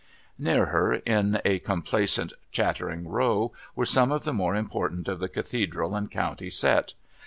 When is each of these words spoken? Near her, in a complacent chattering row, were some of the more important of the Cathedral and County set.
Near 0.39 0.65
her, 0.65 0.95
in 0.95 1.39
a 1.45 1.59
complacent 1.59 2.33
chattering 2.51 3.07
row, 3.07 3.51
were 3.75 3.85
some 3.85 4.11
of 4.11 4.23
the 4.23 4.33
more 4.33 4.55
important 4.55 5.07
of 5.07 5.19
the 5.19 5.29
Cathedral 5.29 5.95
and 5.95 6.09
County 6.09 6.49
set. 6.49 6.95